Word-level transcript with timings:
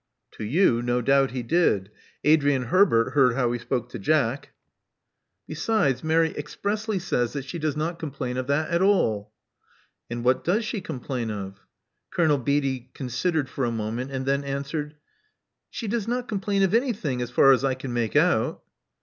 To 0.31 0.43
you, 0.43 0.81
no 0.81 0.99
doubt 0.99 1.29
he 1.29 1.43
did. 1.43 1.91
Adrian 2.23 2.63
Herbert 2.63 3.11
heard 3.11 3.35
how 3.35 3.51
he 3.51 3.59
spoke 3.59 3.87
to 3.89 3.99
Jack." 3.99 4.51
102 5.45 5.71
Love 5.71 5.77
Among 5.77 5.83
the 5.83 5.83
Artists 5.83 6.01
Besides, 6.01 6.03
Mary 6.03 6.35
expressly 6.39 6.97
says 6.97 7.33
that 7.33 7.45
she 7.45 7.59
does 7.59 7.77
not 7.77 7.99
complain 7.99 8.37
of 8.37 8.47
that 8.47 8.71
at 8.71 8.81
all." 8.81 9.31
*' 9.71 10.09
And 10.09 10.23
what 10.23 10.43
does 10.43 10.65
she 10.65 10.81
complain 10.81 11.29
of?" 11.29 11.59
Colonel 12.09 12.39
Beatty 12.39 12.89
considered 12.95 13.47
for 13.47 13.63
a 13.63 13.71
moment, 13.71 14.09
and 14.09 14.25
then 14.25 14.43
answered, 14.43 14.95
'*She 15.69 15.87
does 15.87 16.07
not 16.07 16.27
complain 16.27 16.63
of 16.63 16.73
anything, 16.73 17.21
as 17.21 17.29
far 17.29 17.51
as 17.51 17.63
I 17.63 17.75
can 17.75 17.93
make 17.93 18.15
out." 18.15 18.63